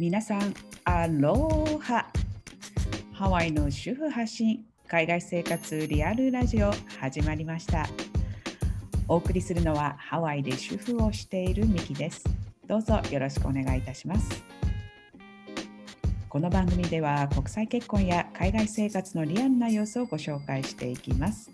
[0.00, 2.06] 皆さん、アローハ。
[3.12, 7.86] ハワイの主婦発信海外生活リアルラジオ始まりました。
[9.08, 12.24] お送りするのはハワイで主婦をしているミキです。
[12.66, 14.42] どうぞよろしくお願いいたします。
[16.30, 21.50] この番組では国際結婚や海外生活のリアルな様子をご紹介していきます。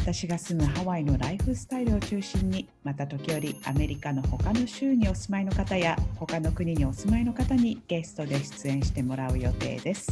[0.00, 10.10] 私が住むハワイのライフスタイルを中心にまた時折アメリカの他の州にお住まいの方や他の国にお住まいの方にゲストで出演してもらう予定です。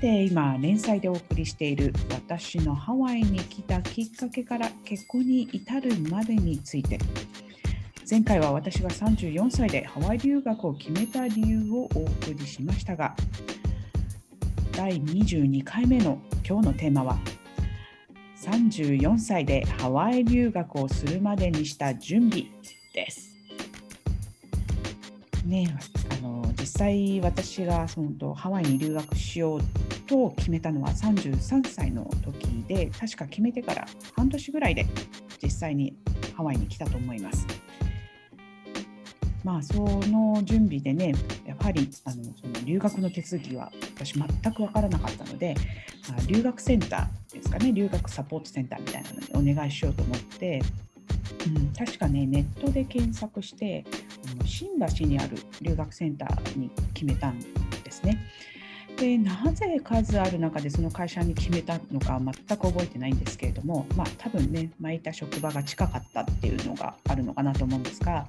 [0.00, 6.98] で今連載でお送りしている私のハワイに来たきっかけから結婚に至るまでについて。
[8.10, 13.16] 前回は私が34歳でハワイ留学を決めた理由をお送りしましたが
[14.76, 17.18] 第22回目の今日のテーマは
[18.44, 22.46] 34歳でハワイ留学をするまでにした準備
[22.92, 23.34] です。
[25.46, 25.74] ね
[26.10, 29.60] あの実際私がそのハワイに留学しよう
[30.06, 34.86] と決めたのは33歳の時で確か決めてから半年ぐらいで
[35.42, 35.94] 実際に
[36.34, 37.46] ハワイに来たと思います。
[39.42, 41.14] まあその準備でね
[41.58, 45.54] やはりあのその留学の手続きは私全く分からなかったので、
[46.08, 50.62] まあ、留学センターですかね留学サポートセンターみたいなのにお願いしようと思って、
[51.46, 53.84] うん、確かねネットで検索して
[54.44, 58.18] 新橋にある留学センターに決めたんですね。
[58.96, 68.26] でなぜ数ある中でその会社に決めたのか全く覚えてないんですけれども、まあ、多分ね巻いた職場が近かったっていうのがあるのかなと思うんですが、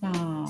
[0.00, 0.46] まあ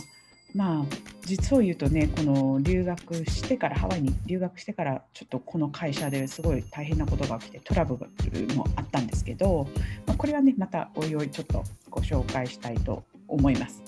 [0.55, 0.84] まあ
[1.29, 7.98] 実を言うとねこの留学してからハワイに留学してからちょっとこの会社ですごい大変なことが起きてトラブ
[8.33, 9.69] ルもあったんですけど、
[10.06, 13.83] まあ、これはねまたおいおいちょっとご紹介したいと思います。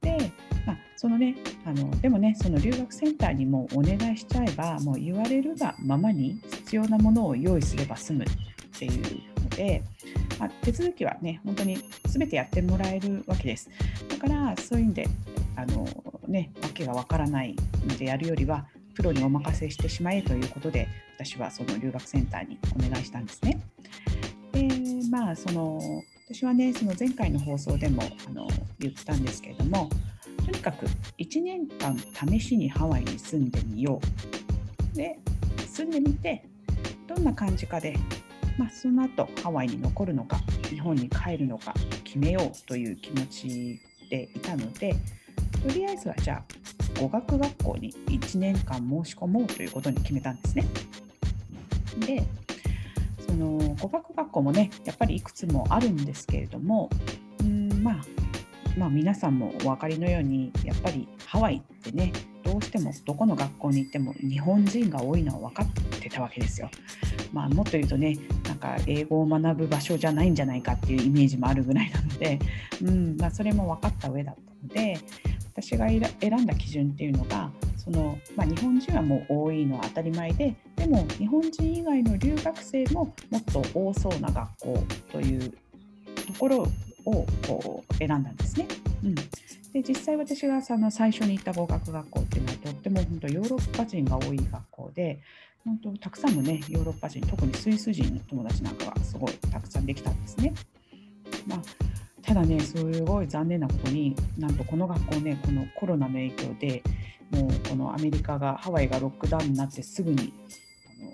[0.00, 0.32] で、
[0.66, 8.26] まあ、そのねあのでもねその留学センターにもお願いしちゃえばもう言われるがままに必要なものを用意すれば済むっ
[8.76, 9.84] ていうので、
[10.40, 13.70] まあ、手続きはね本当に全てやってもらえるわけです。
[14.08, 15.06] だからそういう意味で
[15.56, 15.86] あの、
[16.28, 17.56] ね、わけがわからない
[17.86, 20.88] のでやるよりはプロにお任せしてしまえということで
[21.18, 23.60] 私はその留学センターにお願いしたんですね。
[24.52, 24.68] で
[25.10, 25.80] まあその
[26.28, 28.48] 私はねその前回の放送でもあの
[28.78, 29.88] 言ったんですけれども
[30.44, 30.86] とにかく
[31.18, 31.96] 1年間
[32.28, 34.00] 試しにハワイに住んでみよ
[34.94, 34.96] う。
[34.96, 35.18] で
[35.66, 36.44] 住んでみて
[37.06, 37.96] どんな感じかで、
[38.58, 44.96] まあ、その後ハワイに残るのか日本に帰るのか決めようという気持ちでいたので
[45.66, 50.64] とりあえずはじゃあ語学学校に1年間申し込もうということに決めたんですね。
[52.06, 52.22] で
[53.26, 56.88] その語学学校もねやっぱりいくつもあるんですけれども
[57.40, 57.96] うんまあ
[58.78, 62.12] まあ皆さんもお分かりのようにやっぱりハワイってね
[62.44, 66.70] どうしてもどこの学校に行っても日本人が多いのは分かってたわけですよ。
[67.32, 68.16] まあ、もっと言うとね
[68.46, 72.38] なんか英語を学ぶ場所じゃないんじゃないかっていうイメージもあるぐらいなので、
[72.82, 75.00] うんまあ、それも分かった上だったので
[75.56, 85.56] 私が選んだ基準っていうのがその、まあ、日本人はもう多いのは当たり前ででも日本人以外の留学生ももっと多そうな学校というと
[86.38, 86.68] ころ
[87.06, 88.66] をこう選んだんですね。
[89.04, 89.22] うん、で
[89.82, 95.20] 実際私がその最初に行った語学学校っていうのはとっても本当ヨーロッパ人が多い学校で
[95.64, 100.52] 本当たくさんのねヨーロッパ人特にスイス人の友達なんかがすごいたくさんできたんですね。
[101.46, 101.85] まあ
[102.26, 106.82] ただね、すごい残念なことに、なんとこの学校ね、このコロナの影響で、
[107.30, 110.32] もうこのアメリカが、ハワイがロックダウンになってすぐに
[110.98, 111.10] あの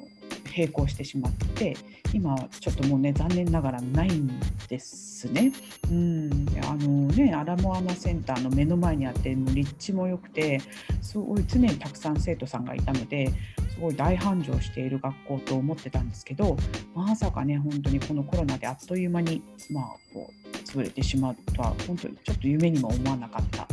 [0.56, 1.76] 並行してしまって、
[2.14, 4.40] 今、ちょっともうね、残念ながらないん
[4.70, 5.52] ですね。
[5.90, 10.62] うん、あのね、アラモアナセンターの目の前にあって、もう立地も良くて、
[11.02, 13.30] すごい常にたくさん生徒さんがいたので、
[13.74, 16.56] すごい大繁盛している学校と思ってたんですけど、
[16.94, 19.84] まさかね、本当にこのコロナであっという間に、まあ、
[20.14, 23.66] こう潰れてしまうとは本当にちょっと夢にも思わなかった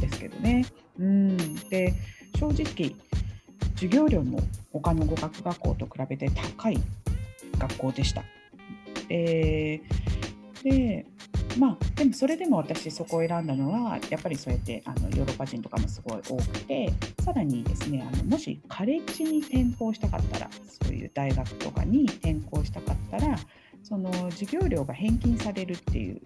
[0.00, 0.66] ですけどね。
[0.98, 1.36] うん
[1.70, 1.94] で
[2.38, 2.94] 正直
[3.74, 4.40] 授業料も
[4.72, 6.78] 他の語学学校と比べて高い
[7.58, 8.22] 学校でした。
[9.08, 9.82] で
[10.62, 11.06] で
[11.58, 20.50] まあでもそれでも私そこを選んだのはやっぱりそうやってあのヨーロッパ人とかもすごい多くてさらにですねあのもしカレッジに転校したかったら
[20.82, 23.36] そういう大学とかに転校したかったら
[23.82, 26.22] その授業料が返金されるっていう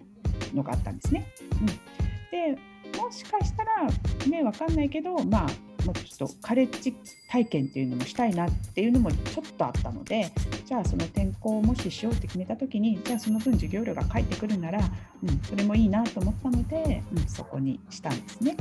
[0.53, 1.25] のがあったんですね。
[1.61, 1.65] うん、
[2.55, 2.59] で
[2.97, 3.83] もしかしたら
[4.27, 6.93] ね分かんないけどまあもうちょっとカレッジ
[7.29, 10.31] 体験っていうのもしたいなっていうのもちょっとあったので
[10.65, 18.57] じゃあその転校をもししようって決めた時にじゃあその分授業料が返ってくるなら、うん、それもいいなと思ったので、うん、そこにしたんですね。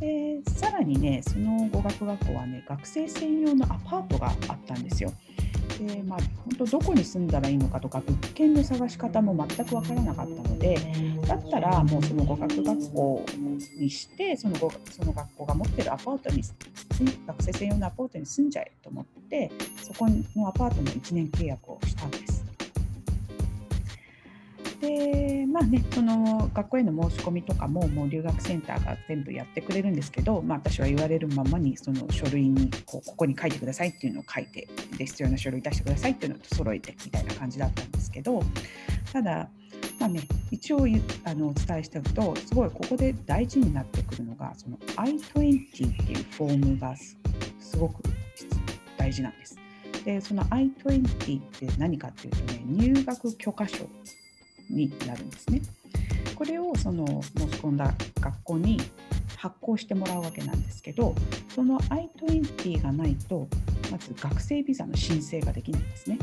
[0.00, 5.12] でさらにねその語学学校はね学生専用のアパートがあったんですよ。
[5.78, 10.78] でまあ、本当どこに住んだらいいのかとか物件の探し方も全く分からなかったので
[11.26, 13.26] だったらもうその語学学校
[13.78, 16.42] にしてそのその学校が持ってるアパートに、
[17.26, 19.50] 学生専用のアパートに住んじゃえと思って
[19.82, 22.44] そこのアパートの1年契約をしたんです。
[24.80, 25.25] で
[25.56, 34.68] まあねその学校への申し込みとかももう留学センターが全部やってくれるんですけど、まあ、私は言われるままにその書類にこうここに書いてくださいっていうのを書いて
[34.98, 38.42] で必要な書類出してくださいっていうのと揃えてみたいな感じだったんですけど
[39.14, 39.48] ただ
[39.98, 40.20] まあね、
[40.50, 40.80] 一応
[41.24, 45.82] あのお伝えしておくとすごいここで大事になってくるのがその I20 って
[46.12, 47.16] いうフォームがす
[47.78, 48.02] ごく
[48.98, 49.56] 大事なんです。
[50.04, 53.88] でその I20 って何かっていうとね入学許可証
[54.68, 55.62] になるんですね。
[56.34, 58.78] これをその申し込んだ学校に
[59.36, 61.14] 発行してもらうわけなんですけど
[61.54, 63.48] その I20 がないと
[63.90, 66.18] まず学生ビザの申請ができないんですね。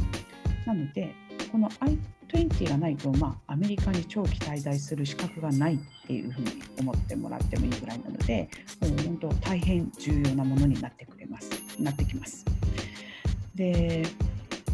[0.66, 1.14] なので
[1.52, 6.48] この I20 がないと、まあ、アメリカに長期滞在する資格がないっていうふうに
[6.80, 8.50] 思ってもらってもいいぐらいなので
[8.82, 11.50] もう本当大変重要なものになってくれます
[11.80, 12.46] なってきます。
[13.56, 14.04] で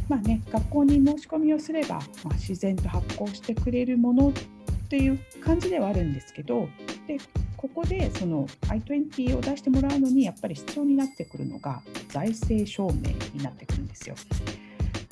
[0.09, 6.67] まあね、学校に申し込みをすれば、まあ、自然と発行してくれるものっていう感じではあるんですけど
[7.05, 7.19] で
[7.55, 14.15] ここでその I20 を出してもらうのにやっぱり必要になってくるのが財政証明になってくるんですよ。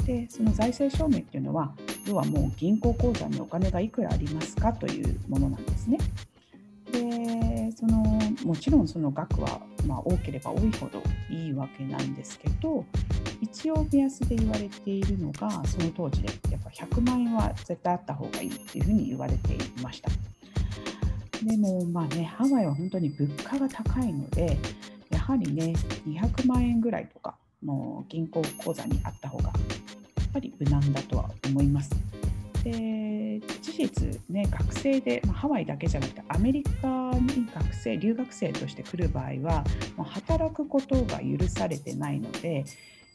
[0.06, 1.74] でその財政証明っていうのは
[2.08, 5.98] 要はもう銀行口座にお金がいくらありますかというものなんですね。
[6.92, 12.86] でそのもちろんその額はま多ければ多いほどいいわけなんですけど
[13.42, 20.10] 一応目安で言われているのがその当時でやっぱ100万円は絶対あった方がいいっていうふうに言われていました。
[21.44, 24.58] でもまあねハワイは本当に物価が高いので
[25.12, 25.74] やはりね
[26.08, 31.92] 200万円ぐらいとかもう銀行口座にあった方がやっぱり無難だとは思います。
[32.72, 39.64] で事実ね学生で、まあ、ハワイだけじゃなくてアメリカに学生留学生として来る場合は
[39.96, 42.66] もう働くことが許されてないので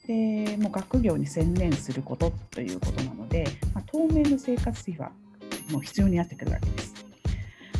[0.07, 5.13] でもう学業に専念することということなので、まあ、当面の生活費は
[5.71, 6.95] もう必要になってくるわけです。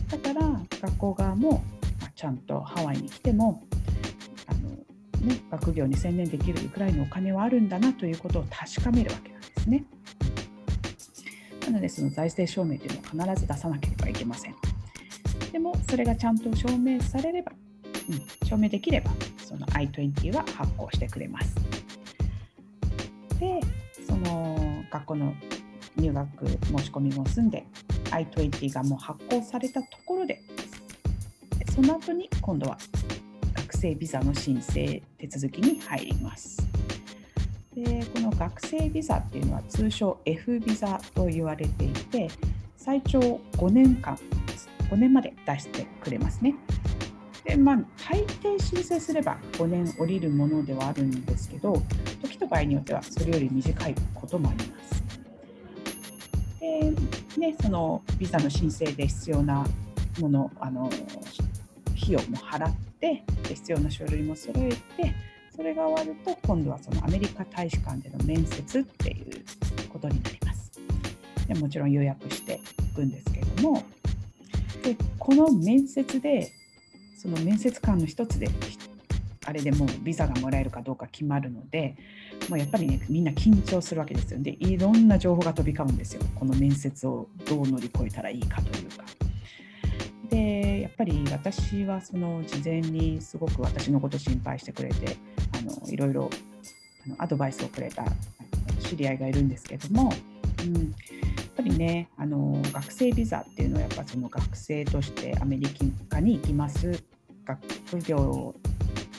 [0.09, 1.65] だから学校側も、
[2.01, 3.67] まあ、ちゃんとハワイに来ても
[4.47, 4.71] あの、
[5.27, 9.85] ね、学業に専念できるくらいのお金はあるんだなということを確かめるわけなんですね。
[11.67, 14.55] なのでその財政証明というのは必ず出さなければいけません。
[15.53, 17.53] でもそれがちゃんと証明されれば、
[18.09, 21.55] うん、証明できればその I20 は発行してくれます。
[23.39, 23.61] で
[24.07, 25.35] その学校の
[25.97, 27.67] 入学申し込みも済んで
[28.11, 30.41] I20 がもう発行されたところで
[31.75, 32.79] その後に今度は
[33.55, 36.72] 学生ビザの申請手続きに入ります。
[37.75, 42.29] でこの学生ビザっていうのは通称 F ビザと言われていて
[42.77, 44.19] 最長5年間
[44.91, 46.55] 5年まで出してくれますね。
[47.45, 47.79] でまあ、
[48.09, 51.83] 大抵申請すれば5年降りるものではあるんですけど
[52.23, 55.03] 時と場合によってはそれより短いこともあります。
[56.61, 56.93] で
[57.39, 59.67] ね、そのビザの申請で必要な
[60.21, 64.69] ものあの費用も払って必要な書類も揃え
[65.03, 65.15] て
[65.55, 69.45] それが終わると今度はそのアメリカ大使館での面接っていう
[69.89, 70.73] ことになります。
[71.47, 73.83] でもちろん予約していくんですけれども
[74.83, 76.53] でこの面接で
[77.17, 78.49] その面接官の一つで
[79.45, 81.97] あれでもうビザがもらえるかどうか決まるので
[82.49, 89.05] もうやっぱりねみんな緊張するわけですよでいろんな情報が飛び交うんですよこの面接をどう乗り越えたらいいかというか。
[90.31, 95.17] でやっぱり私はその事前にすごく私のこと心配してくれて
[95.59, 96.31] あのいろいろ
[97.07, 98.05] あのアドバイスをくれた
[98.81, 100.13] 知り合いがいるんですけども、
[100.65, 100.85] うん、やっ
[101.57, 105.69] ぱりねあの学生ビザっていうのはやっぱその学生としてアメリ
[106.09, 107.03] カに行きます。
[107.45, 108.55] 学業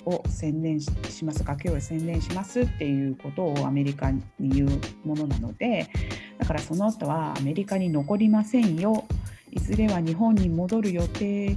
[0.05, 0.89] を専念し
[1.25, 1.43] ます。
[1.43, 4.69] 学業を専念しますっていうことをアメリカに言う
[5.05, 5.89] ものなので
[6.37, 9.05] だからその後はアメリカに残りませんよ
[9.55, 11.55] いずれは日本に戻る予定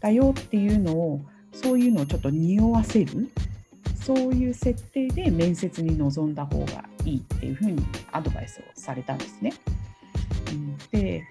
[0.00, 1.20] だよっていうのを
[1.52, 3.30] そういうのをちょっと匂わせる
[3.94, 9.52] そういう設定で面接に臨んだ方がいいっていうふうにアドバイスをされたんですね。
[10.90, 11.24] で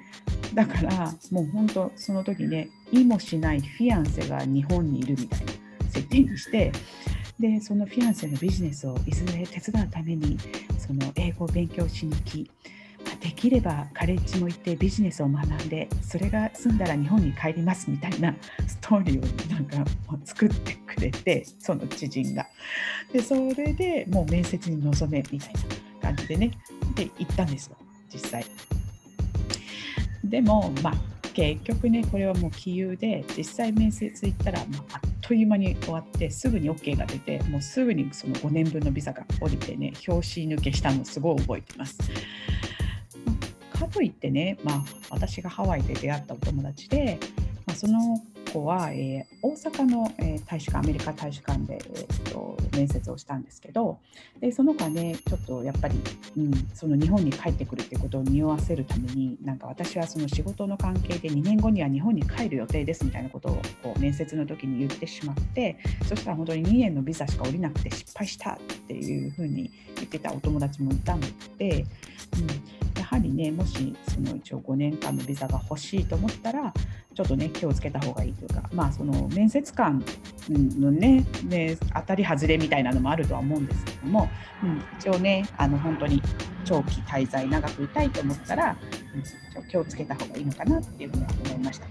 [0.54, 5.46] だからもう本当その時ね意もしないフィアンセが日本にいるみたいな
[5.90, 6.72] 設定にして
[7.40, 10.38] でそのフィアンセのビジネスをいずれ手伝うために
[10.78, 12.52] その英語を勉強しに行き
[13.28, 18.34] できればカレッジも行ってビジネスを学んでそれが済んだら日本に帰りますみたいな
[18.66, 19.92] ストーリーをなんか
[20.24, 22.48] 作ってくれてその知人が。
[23.12, 25.60] でそれでもう面接に臨めみたいな
[26.02, 26.52] 感じでね。
[26.96, 27.76] で行ったんですよ
[28.14, 28.46] 実際。
[30.24, 30.94] でもまあ
[31.34, 41.98] 結局ねこれはもう杞憂で実際面接行ったら、まあ、あっという間に終わってすぐに OK が出てもうすぐにその5年分のビザが降りてね表紙抜けしたのすごい覚えてます。
[43.78, 47.20] かといってね、まあ、私がハワイで出会ったお友達で、
[47.66, 48.00] まあ、その
[48.52, 54.00] 子は、えー、大阪の、えー、大使館アメリカ大使館で、えーと、面接をしたんですけど
[54.40, 56.00] でその子はねちょっとやっぱり、
[56.38, 68.58] うん、その日本に帰ってくるっていうことを匂わせるためになんか私はその仕事の関係で2年後には日本に帰る予定ですみたいなことをこう面接の時に言ってしまってそしたら本当に2年のビザしか下りなくて失敗したっ
[68.88, 71.22] ていうふうに言ってたお友達もいたの
[71.58, 71.86] で、
[72.38, 76.74] うん、やはりねもしその一応5年間のビザが欲しいと思ったら
[77.14, 80.04] ちょっとね気をつけた方がいいというかまあその面接官
[80.50, 84.30] のねね当たり外れみたいなのもあるとは思うんですけども、
[84.64, 86.22] うん、一応ねあの本当に
[86.66, 88.78] 長期滞在長くいたいと思ったら、
[89.56, 91.88] うん、気をつけた方がいいのかなっていうふうには思いました。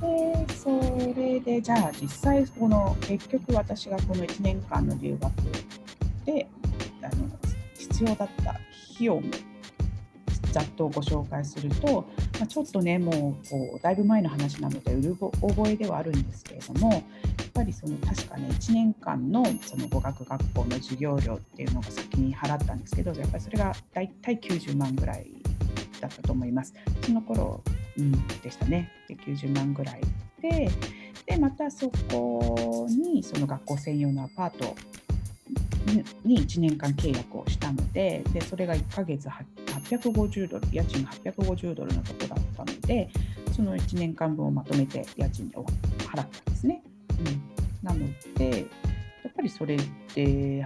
[0.00, 0.70] でそ
[1.16, 5.32] れでじゃあ実際この結局私がこの1年間の留学
[6.24, 6.46] で
[7.02, 7.37] あの
[7.90, 8.60] 必要だった費
[9.00, 9.30] 用も
[10.52, 17.02] ざっとご紹介すると、まあ、ちょっとねもうこうだいぶ前の話なのでうる覚えではあるんですけれどもやっ
[17.52, 25.30] ぱりその確かね1年間のその語学学校の授業料っていうのが先に払ったんですけどやっぱりそれが大体90万ぐらい
[26.00, 26.72] だったと思います。
[27.02, 27.60] その頃、
[27.96, 28.90] うん、でしたね。
[29.08, 30.00] で90万ぐらい
[30.40, 30.70] で
[31.26, 34.76] でまたそこにその学校専用のアパート
[36.24, 43.10] に1年間契約をしたのででそれが1ヶ月850ドル家賃850ドルのとこだったので
[43.52, 45.66] その1年間分をまとめて家賃を
[45.98, 46.82] 払ったんですね。
[47.18, 47.26] うん、
[47.82, 48.66] なので
[49.24, 49.76] やっぱりそれ
[50.14, 50.64] で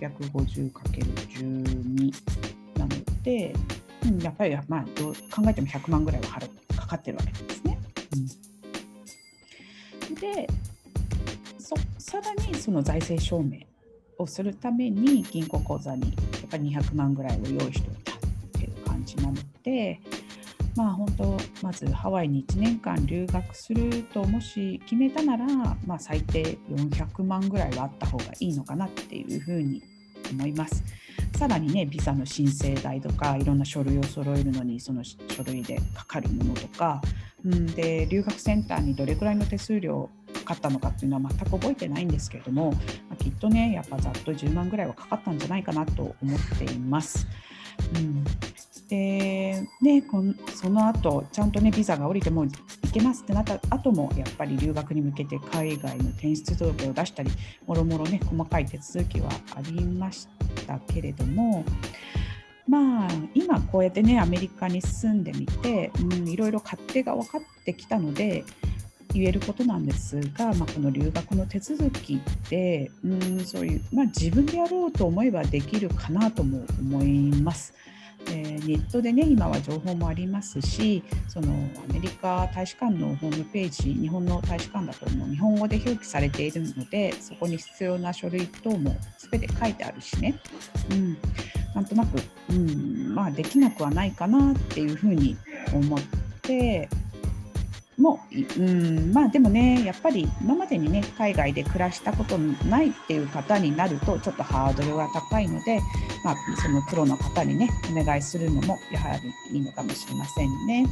[0.00, 2.12] 850×12
[2.78, 2.90] なの
[3.22, 3.54] で、
[4.04, 7.78] うん、やっぱり、まあ、どう考えても100万ぐらいは払かかってるわけですね。
[10.08, 10.48] うん、で
[11.98, 13.60] さらにその財政証明
[14.22, 18.16] をするために銀行口座にやっぱり200万ぐらいを用意しておいたっ
[18.52, 20.00] ていう感じなので
[20.76, 25.46] まあ本当まずハワイに1年間留学するともし決めたなら、
[25.86, 29.82] まあ、最低400万ぐらいはあった方がいいのかなっていうふうに
[30.32, 30.82] 思います。
[31.36, 37.02] さらにねビザの申請代とかいろんな書類を揃えるのにその書類でかかるものとか、
[37.44, 42.74] うん、で留学センターにどれくらいの手数料かかったのかっていうのは全く覚えてないんですけれども、
[43.12, 47.26] ま、きっとねやっぱざっと10万ぐらいはかかったんじゃないかなと思っています。
[47.94, 48.24] うん、
[48.88, 52.52] でねこんその後ちゃんとねビザが下りても行
[52.92, 57.30] けますってなった後もやっぱり留学に向けて海外の転出届を出したり
[57.66, 60.28] もろもろね細かい手続きはありまし
[60.66, 61.64] たけれども
[62.68, 68.44] まあ今こうやってねアメリカに住んでみて、うん、いろいろ勝手が分かってきたので
[69.14, 77.74] 言えることなんですが、まあ、この留学の手続きってうんそういう、まあ、自分でやろうと思えばできるかなとも思います。
[78.30, 81.52] えネットでね今は情報もありますしその
[81.88, 88.94] アメリカ大使館のホームページ日本の大使館だともう日本語で表記されているのでそこに必要な書類等も
[89.30, 90.38] 全て書いてあるしね、
[90.90, 91.16] うん、
[91.74, 92.18] なんとなく、
[92.50, 95.36] うんまあ、できなくはないかなっていうふうに
[95.74, 95.98] 思っ
[96.42, 96.88] て
[98.02, 98.18] も
[98.58, 105.80] うんまあでもねやっぱり今までにね海外で暮らしたことないっていう方になるとちょっとハードルが高いので、
[106.24, 109.16] まあ、そのプロの方にねお願いするのもやは
[109.50, 110.84] りいいのかもしれませんね。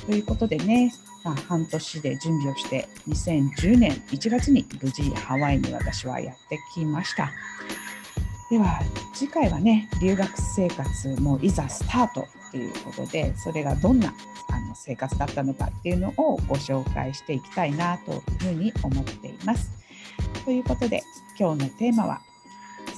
[0.00, 0.92] うん、ということでね、
[1.24, 7.32] まあ、半年で準備をして2010年1月に無事ハワイに私はやってきました。
[8.50, 8.80] では
[9.14, 14.12] 次回はね留学生活もいざスタートということでそれがどんな
[14.50, 19.70] あの生活だったのかっていうのをご紹介していきたいなというふうに思っています。
[20.44, 21.02] ということで
[21.38, 22.20] 今日のテーマは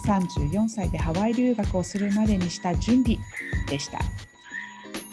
[0.06, 3.18] 34歳でハワイ留学をするまでにした準備
[3.68, 3.98] でした。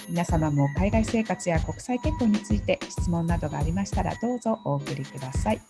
[0.08, 5.62] 皆様も海外生活や国際結婚について質問などがありましたらどうぞお送りください。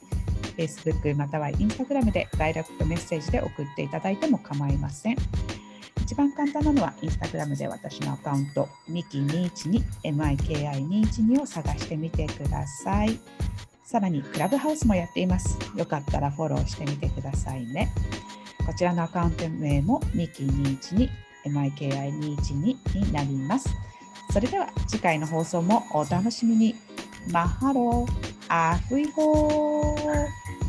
[0.57, 5.17] Facebook または Instagram でダイレクトメッセージで送っていただいても構いません。
[6.11, 13.17] 一番簡単なのは Instagram で私のアカウント、ミキ212、MIKI212 を探してみてください。
[13.85, 15.57] さらに、クラブハウスもやっています。
[15.73, 17.93] よかったらフォローしてみてくださいね。
[18.67, 21.09] こちらのアカウント名もミキ212、
[21.45, 23.69] MIKI212 になります。
[24.33, 26.75] それでは次回の放送もお楽しみに。
[27.29, 30.60] マハロー、アフイホー